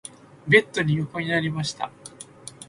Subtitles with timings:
[0.47, 1.91] ベッドに横になりました。